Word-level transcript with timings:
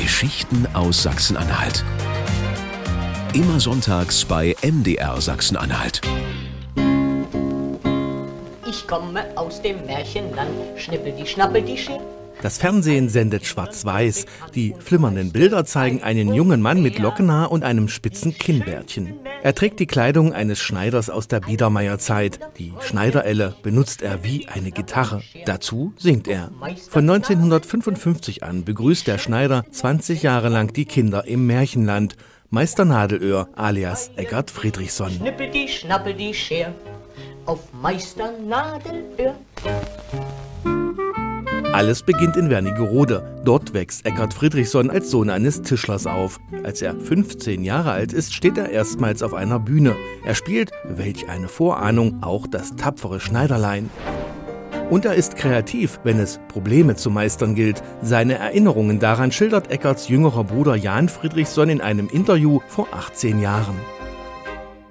Geschichten 0.00 0.66
aus 0.72 1.02
Sachsen-Anhalt. 1.02 1.84
Immer 3.34 3.60
sonntags 3.60 4.24
bei 4.24 4.56
MDR 4.62 5.20
Sachsen-Anhalt. 5.20 6.00
Ich 8.66 8.86
komme 8.88 9.26
aus 9.36 9.60
dem 9.60 9.84
Märchenland, 9.84 10.50
schnippel 10.78 11.12
die 11.12 11.26
schnappel 11.26 11.60
die 11.60 11.76
Schiff. 11.76 12.00
Das 12.42 12.58
Fernsehen 12.58 13.08
sendet 13.08 13.44
schwarz-weiß. 13.46 14.26
Die 14.54 14.74
flimmernden 14.78 15.32
Bilder 15.32 15.64
zeigen 15.64 16.02
einen 16.02 16.32
jungen 16.32 16.62
Mann 16.62 16.82
mit 16.82 16.98
Lockenhaar 16.98 17.52
und 17.52 17.64
einem 17.64 17.88
spitzen 17.88 18.34
Kinnbärtchen. 18.34 19.14
Er 19.42 19.54
trägt 19.54 19.80
die 19.80 19.86
Kleidung 19.86 20.32
eines 20.32 20.58
Schneiders 20.58 21.10
aus 21.10 21.28
der 21.28 21.40
Biedermeierzeit. 21.40 22.40
Die 22.58 22.72
Schneiderelle 22.80 23.54
benutzt 23.62 24.02
er 24.02 24.24
wie 24.24 24.48
eine 24.48 24.70
Gitarre. 24.70 25.22
Dazu 25.44 25.92
singt 25.96 26.28
er. 26.28 26.50
Von 26.88 27.08
1955 27.08 28.42
an 28.42 28.64
begrüßt 28.64 29.06
der 29.06 29.18
Schneider 29.18 29.64
20 29.70 30.22
Jahre 30.22 30.48
lang 30.48 30.72
die 30.72 30.86
Kinder 30.86 31.26
im 31.26 31.46
Märchenland. 31.46 32.16
Meister 32.50 32.84
Nadelöhr 32.84 33.48
alias 33.54 34.10
Eckart 34.16 34.50
Friedrichsson. 34.50 35.10
Schnippel 35.10 35.50
die 35.50 35.68
schnappel 35.68 36.14
die 36.14 36.34
Scher 36.34 36.74
auf 37.46 37.60
Meister 37.72 38.32
Nadelöhr. 38.38 39.36
Alles 41.72 42.02
beginnt 42.02 42.36
in 42.36 42.50
Wernigerode. 42.50 43.40
Dort 43.44 43.72
wächst 43.74 44.04
Eckhard 44.04 44.34
Friedrichsson 44.34 44.90
als 44.90 45.08
Sohn 45.08 45.30
eines 45.30 45.62
Tischlers 45.62 46.04
auf. 46.04 46.40
Als 46.64 46.82
er 46.82 46.96
15 46.98 47.62
Jahre 47.62 47.92
alt 47.92 48.12
ist, 48.12 48.34
steht 48.34 48.58
er 48.58 48.70
erstmals 48.70 49.22
auf 49.22 49.34
einer 49.34 49.60
Bühne. 49.60 49.94
Er 50.24 50.34
spielt, 50.34 50.72
welch 50.84 51.28
eine 51.28 51.46
Vorahnung, 51.46 52.24
auch 52.24 52.48
das 52.48 52.74
tapfere 52.74 53.20
Schneiderlein. 53.20 53.88
Und 54.90 55.04
er 55.04 55.14
ist 55.14 55.36
kreativ, 55.36 56.00
wenn 56.02 56.18
es 56.18 56.40
Probleme 56.48 56.96
zu 56.96 57.08
meistern 57.08 57.54
gilt. 57.54 57.84
Seine 58.02 58.34
Erinnerungen 58.34 58.98
daran 58.98 59.30
schildert 59.30 59.70
Eckarts 59.70 60.08
jüngerer 60.08 60.42
Bruder 60.42 60.74
Jan 60.74 61.08
Friedrichsson 61.08 61.68
in 61.68 61.80
einem 61.80 62.08
Interview 62.08 62.58
vor 62.66 62.88
18 62.92 63.40
Jahren. 63.40 63.76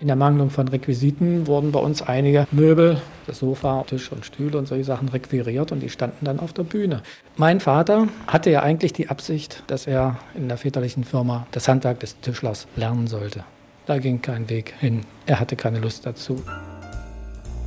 In 0.00 0.06
der 0.06 0.14
Mangelung 0.14 0.50
von 0.50 0.68
Requisiten 0.68 1.48
wurden 1.48 1.72
bei 1.72 1.80
uns 1.80 2.02
einige 2.02 2.46
Möbel, 2.52 3.00
das 3.26 3.40
Sofa, 3.40 3.82
Tisch 3.82 4.12
und 4.12 4.24
Stühle 4.24 4.56
und 4.56 4.68
solche 4.68 4.84
Sachen 4.84 5.08
requiriert 5.08 5.72
und 5.72 5.80
die 5.80 5.90
standen 5.90 6.24
dann 6.24 6.38
auf 6.38 6.52
der 6.52 6.62
Bühne. 6.62 7.02
Mein 7.36 7.58
Vater 7.58 8.06
hatte 8.28 8.50
ja 8.50 8.62
eigentlich 8.62 8.92
die 8.92 9.08
Absicht, 9.08 9.64
dass 9.66 9.88
er 9.88 10.18
in 10.36 10.46
der 10.46 10.56
väterlichen 10.56 11.02
Firma 11.02 11.48
das 11.50 11.66
Handwerk 11.66 11.98
des 11.98 12.20
Tischlers 12.20 12.68
lernen 12.76 13.08
sollte. 13.08 13.42
Da 13.86 13.98
ging 13.98 14.22
kein 14.22 14.48
Weg 14.48 14.72
hin. 14.78 15.00
Er 15.26 15.40
hatte 15.40 15.56
keine 15.56 15.80
Lust 15.80 16.06
dazu. 16.06 16.44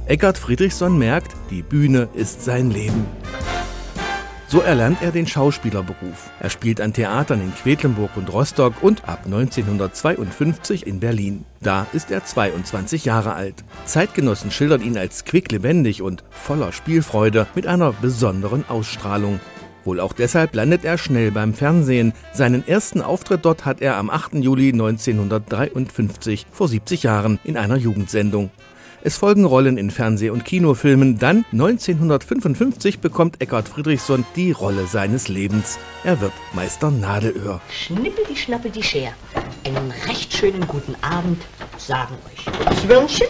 Eckhard 0.06 0.38
Friedrichsson 0.38 0.98
merkt, 0.98 1.34
die 1.50 1.64
Bühne 1.64 2.08
ist 2.14 2.46
sein 2.46 2.72
Leben. 2.72 3.06
So 4.52 4.60
erlernt 4.60 5.02
er 5.02 5.14
den 5.14 5.28
Schauspielerberuf. 5.28 6.30
Er 6.42 6.50
spielt 6.50 6.82
an 6.82 6.92
Theatern 6.92 7.40
in 7.40 7.56
Quedlinburg 7.56 8.18
und 8.18 8.34
Rostock 8.34 8.74
und 8.84 9.08
ab 9.08 9.22
1952 9.24 10.86
in 10.86 11.00
Berlin. 11.00 11.46
Da 11.62 11.88
ist 11.94 12.12
er 12.12 12.26
22 12.26 13.06
Jahre 13.06 13.34
alt. 13.34 13.64
Zeitgenossen 13.86 14.52
schildern 14.52 14.82
ihn 14.82 14.98
als 14.98 15.24
quicklebendig 15.24 16.02
und 16.02 16.26
voller 16.32 16.74
Spielfreude 16.74 17.48
mit 17.56 17.66
einer 17.66 17.94
besonderen 17.94 18.66
Ausstrahlung. 18.68 19.40
Wohl 19.86 20.02
auch 20.02 20.12
deshalb 20.12 20.54
landet 20.54 20.84
er 20.84 20.98
schnell 20.98 21.32
beim 21.32 21.54
Fernsehen. 21.54 22.12
Seinen 22.34 22.68
ersten 22.68 23.02
Auftritt 23.02 23.46
dort 23.46 23.64
hat 23.64 23.80
er 23.80 23.96
am 23.96 24.10
8. 24.10 24.34
Juli 24.34 24.74
1953 24.74 26.46
vor 26.52 26.68
70 26.68 27.04
Jahren 27.04 27.40
in 27.46 27.56
einer 27.56 27.78
Jugendsendung. 27.78 28.52
Es 29.04 29.18
folgen 29.18 29.46
Rollen 29.46 29.78
in 29.80 29.90
Fernseh- 29.90 30.30
und 30.30 30.46
Kinofilmen. 30.46 31.18
Dann 31.18 31.44
1955 31.52 33.00
bekommt 33.00 33.42
Eckhard 33.42 33.68
Friedrichsson 33.68 34.26
die 34.36 34.52
Rolle 34.52 34.86
seines 34.86 35.28
Lebens. 35.28 35.80
Er 36.04 36.22
wird 36.22 36.34
Meister 36.54 36.92
Nadelöhr. 36.92 37.62
Schnippel 37.72 38.24
die 38.30 38.36
schnappel 38.36 38.70
die 38.70 38.84
Scher. 38.84 39.14
Einen 39.66 39.92
recht 40.08 40.32
schönen 40.32 40.68
guten 40.68 40.96
Abend, 41.02 41.42
sagen 41.78 42.14
euch 42.32 42.78
Zwirnchen, 42.80 43.26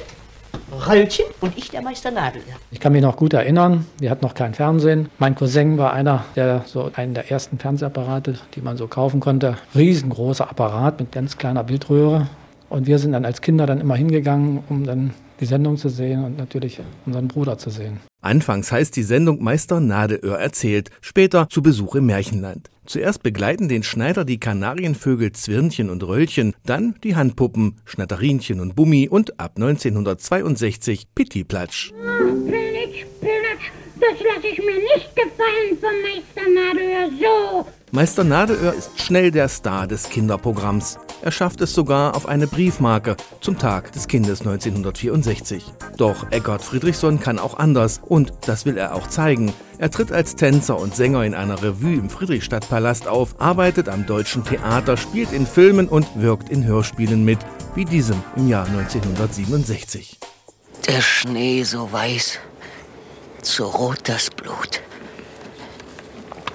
Röllchen 0.88 1.28
und 1.40 1.58
ich 1.58 1.70
der 1.70 1.82
Meister 1.82 2.12
Nadelöhr. 2.12 2.58
Ich 2.72 2.82
kann 2.82 2.92
mich 2.92 3.02
noch 3.02 3.16
gut 3.16 3.32
erinnern, 3.32 3.86
wir 3.98 4.10
hatten 4.10 4.26
noch 4.26 4.34
kein 4.34 4.54
Fernsehen. 4.54 5.08
Mein 5.20 5.36
Cousin 5.36 5.78
war 5.78 5.94
einer 5.94 6.26
der 6.36 6.66
so 6.66 6.92
einen 6.96 7.14
der 7.14 7.32
ersten 7.32 7.60
Fernsehapparate, 7.60 8.38
die 8.56 8.62
man 8.62 8.76
so 8.76 8.88
kaufen 8.88 9.22
konnte. 9.22 9.58
Riesengroßer 9.74 10.50
Apparat 10.50 11.00
mit 11.00 11.14
ganz 11.14 11.38
kleiner 11.38 11.64
Bildröhre. 11.64 12.28
Und 12.72 12.88
wir 12.88 13.00
sind 13.00 13.12
dann 13.12 13.26
als 13.26 13.42
Kinder 13.42 13.66
dann 13.66 13.82
immer 13.82 13.96
hingegangen, 13.96 14.64
um 14.70 14.86
dann 14.86 15.12
die 15.42 15.46
Sendung 15.46 15.76
zu 15.76 15.90
sehen 15.90 16.24
und 16.24 16.38
natürlich 16.38 16.80
unseren 17.06 17.28
Bruder 17.28 17.58
zu 17.58 17.70
sehen. 17.70 18.00
Anfangs 18.22 18.72
heißt 18.72 18.96
die 18.96 19.04
Sendung 19.04 19.44
Meister 19.44 19.82
Nadeöhr 19.82 20.40
erzählt, 20.40 20.90
später 21.02 21.50
zu 21.50 21.62
Besuch 21.62 21.96
im 21.96 22.06
Märchenland. 22.06 22.70
Zuerst 22.86 23.24
begleiten 23.24 23.68
den 23.68 23.84
Schneider 23.84 24.24
die 24.24 24.40
Kanarienvögel 24.40 25.34
Zwirnchen 25.34 25.90
und 25.90 26.02
Röllchen, 26.04 26.54
dann 26.66 26.96
die 27.04 27.18
Handpuppen 27.18 27.76
Schnatterinchen 27.84 28.62
und 28.62 28.78
Bummi 28.78 29.10
und 29.10 29.38
ab 29.38 29.58
1962 29.58 31.14
Pittiplatsch. 31.14 31.92
Plitsch, 31.92 33.06
plitsch, 33.20 33.72
das 34.00 34.18
lasse 34.24 34.48
ich 34.50 34.60
mir 34.60 34.76
nicht 34.76 35.14
gefallen 35.14 35.78
vom 35.78 35.92
Meister 36.04 36.50
Nadelöhr 36.50 37.10
so. 37.20 37.68
Meister 37.92 38.24
Nadelöhr 38.24 38.74
ist 38.74 39.02
schnell 39.02 39.30
der 39.32 39.50
Star 39.50 39.88
des 39.88 40.10
Kinderprogramms. 40.10 40.98
Er 41.24 41.32
schafft 41.32 41.62
es 41.62 41.74
sogar 41.74 42.16
auf 42.16 42.28
eine 42.28 42.48
Briefmarke 42.48 43.16
zum 43.42 43.60
Tag 43.60 43.92
des 43.92 44.08
Kindes 44.08 44.42
1964. 44.42 45.64
Doch 45.96 46.32
Eckhard 46.32 46.64
Friedrichsson 46.64 47.20
kann 47.20 47.38
auch 47.38 47.60
anders 47.60 48.02
und 48.04 48.34
das 48.48 48.66
will 48.66 48.78
er 48.78 48.96
auch 48.96 49.08
zeigen. 49.08 49.54
Er 49.78 49.92
tritt 49.92 50.12
als 50.12 50.36
Tänzer 50.36 50.80
und 50.80 50.96
Sänger 50.96 51.24
in 51.24 51.36
einer 51.36 51.62
Revue 51.62 51.94
im 51.94 52.10
Friedrichstadtpalast 52.10 53.08
auf, 53.08 53.40
arbeitet 53.40 53.88
am 53.88 54.08
Deutschen 54.08 54.44
Theater, 54.44 54.98
spielt 54.98 55.32
in 55.32 55.46
Filmen 55.46 55.88
und 55.88 56.08
wirkt 56.16 56.50
in 56.50 56.66
Hörspielen 56.66 57.24
mit, 57.24 57.40
wie 57.76 57.86
diesem 57.86 58.22
im 58.36 58.48
Jahr 58.48 58.66
1967. 58.66 60.20
Der 60.88 61.02
Schnee 61.02 61.62
so 61.62 61.92
weiß, 61.92 62.40
so 63.44 63.68
rot 63.68 64.00
das 64.06 64.30
Blut. 64.32 64.82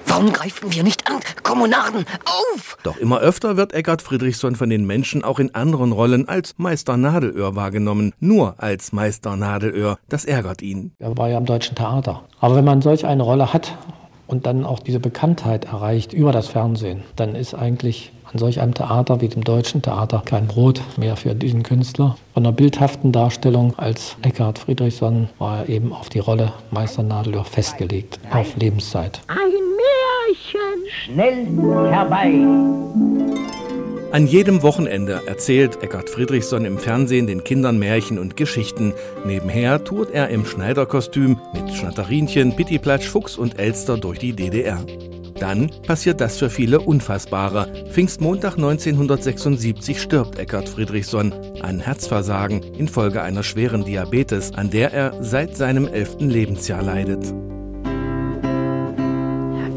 Warum 0.07 0.31
greifen 0.31 0.73
wir 0.73 0.83
nicht 0.83 1.09
an? 1.09 1.19
Kommunarden, 1.43 2.05
auf! 2.25 2.77
Doch 2.83 2.97
immer 2.97 3.19
öfter 3.19 3.57
wird 3.57 3.73
Eckhard 3.73 4.01
Friedrichsson 4.01 4.55
von 4.55 4.69
den 4.69 4.85
Menschen 4.85 5.23
auch 5.23 5.39
in 5.39 5.53
anderen 5.53 5.91
Rollen 5.91 6.27
als 6.27 6.55
Meister 6.57 6.97
Nadelöhr 6.97 7.55
wahrgenommen. 7.55 8.13
Nur 8.19 8.55
als 8.57 8.93
Meister 8.93 9.35
Nadelöhr. 9.35 9.97
Das 10.09 10.25
ärgert 10.25 10.61
ihn. 10.61 10.93
Er 10.99 11.17
war 11.17 11.29
ja 11.29 11.37
am 11.37 11.45
Deutschen 11.45 11.75
Theater. 11.75 12.23
Aber 12.39 12.55
wenn 12.55 12.65
man 12.65 12.81
solch 12.81 13.05
eine 13.05 13.23
Rolle 13.23 13.53
hat 13.53 13.77
und 14.27 14.45
dann 14.45 14.65
auch 14.65 14.79
diese 14.79 14.99
Bekanntheit 14.99 15.65
erreicht 15.65 16.13
über 16.13 16.31
das 16.31 16.47
Fernsehen, 16.47 17.03
dann 17.15 17.35
ist 17.35 17.53
eigentlich 17.53 18.11
an 18.31 18.39
solch 18.39 18.59
einem 18.59 18.73
Theater 18.73 19.21
wie 19.21 19.29
dem 19.29 19.43
Deutschen 19.43 19.81
Theater 19.81 20.21
kein 20.25 20.47
Brot 20.47 20.81
mehr 20.97 21.15
für 21.15 21.33
diesen 21.33 21.63
Künstler. 21.63 22.17
Von 22.33 22.43
der 22.43 22.51
bildhaften 22.51 23.11
Darstellung 23.11 23.77
als 23.77 24.15
Eckhard 24.21 24.59
Friedrichsson 24.59 25.29
war 25.39 25.59
er 25.59 25.69
eben 25.69 25.93
auf 25.93 26.09
die 26.09 26.19
Rolle 26.19 26.51
Meister 26.71 27.03
Nadelöhr 27.03 27.45
festgelegt, 27.45 28.19
auf 28.31 28.55
Lebenszeit. 28.57 29.21
Ein 29.27 29.37
Märchen. 30.27 30.85
Schnell 31.05 31.45
herbei. 31.91 32.33
An 34.11 34.25
jedem 34.25 34.61
Wochenende 34.63 35.21
erzählt 35.25 35.83
Eckhard 35.83 36.09
Friedrichsson 36.09 36.65
im 36.65 36.77
Fernsehen 36.77 37.27
den 37.27 37.43
Kindern 37.43 37.77
Märchen 37.77 38.17
und 38.19 38.37
Geschichten. 38.37 38.93
Nebenher 39.25 39.83
tourt 39.83 40.11
er 40.11 40.29
im 40.29 40.45
Schneiderkostüm 40.45 41.39
mit 41.53 41.73
Schnatterinchen, 41.73 42.55
Pittiplatsch, 42.55 43.07
Fuchs 43.07 43.37
und 43.37 43.59
Elster 43.59 43.97
durch 43.97 44.19
die 44.19 44.33
DDR. 44.33 44.83
Dann 45.39 45.69
passiert 45.85 46.19
das 46.19 46.37
für 46.37 46.49
viele 46.49 46.79
Unfassbare. 46.79 47.85
Pfingstmontag 47.91 48.55
1976 48.55 50.01
stirbt 50.01 50.39
Eckhard 50.39 50.67
Friedrichsson 50.67 51.33
an 51.61 51.79
Herzversagen 51.79 52.63
infolge 52.63 53.21
einer 53.21 53.43
schweren 53.43 53.85
Diabetes, 53.85 54.53
an 54.53 54.71
der 54.71 54.93
er 54.93 55.13
seit 55.21 55.55
seinem 55.55 55.87
elften 55.87 56.29
Lebensjahr 56.29 56.81
leidet. 56.81 57.33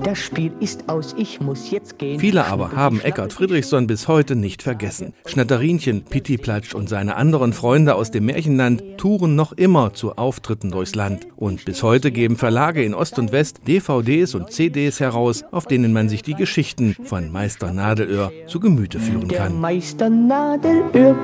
Das 0.05 0.19
Spiel 0.19 0.53
ist 0.61 0.89
aus, 0.89 1.15
ich 1.19 1.41
muss 1.41 1.71
jetzt 1.71 1.99
gehen. 1.99 2.19
Viele 2.19 2.47
aber 2.47 2.73
haben 2.73 3.01
Eckhard 3.01 3.33
Friedrichsson 3.33 3.87
bis 3.87 4.09
heute 4.09 4.35
nicht 4.35 4.63
vergessen. 4.63 5.13
Schnatterinchen, 5.27 6.05
Pittiplatsch 6.05 6.75
und 6.75 6.89
seine 6.89 7.17
anderen 7.17 7.53
Freunde 7.53 7.95
aus 7.95 8.11
dem 8.11 8.27
Märchenland 8.27 8.83
touren 8.97 9.35
noch 9.35 9.53
immer 9.53 9.93
zu 9.93 10.17
Auftritten 10.17 10.71
durchs 10.71 10.95
Land. 10.95 11.27
Und 11.37 11.65
bis 11.65 11.83
heute 11.83 12.13
geben 12.13 12.37
Verlage 12.37 12.83
in 12.83 12.95
Ost 12.95 13.19
und 13.19 13.33
West 13.33 13.61
DVDs 13.67 14.35
und 14.35 14.53
CDs 14.53 15.01
heraus, 15.01 15.45
auf 15.51 15.67
denen 15.67 15.93
man 15.93 16.09
sich 16.09 16.23
die 16.23 16.35
Geschichten 16.35 16.97
von 17.05 17.31
Meister 17.31 17.73
Nadelöhr 17.73 18.33
zu 18.47 18.61
Gemüte 18.61 19.01
führen 19.01 19.29
Der 19.29 19.39
kann. 19.39 19.61
Meister 19.61 20.09
Nadelöhr. 20.09 21.17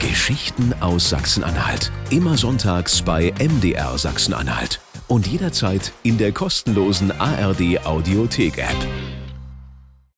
Geschichten 0.00 0.74
aus 0.80 1.10
Sachsen-Anhalt. 1.10 1.92
Immer 2.10 2.36
sonntags 2.36 3.02
bei 3.02 3.32
MDR 3.38 3.96
Sachsen-Anhalt. 3.96 4.80
Und 5.08 5.26
jederzeit 5.26 5.92
in 6.02 6.18
der 6.18 6.32
kostenlosen 6.32 7.10
ARD 7.18 7.84
Audiothek-App. 7.84 9.07